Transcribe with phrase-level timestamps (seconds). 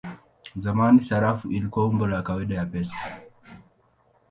[0.55, 2.95] Zamani sarafu ilikuwa umbo la kawaida ya pesa.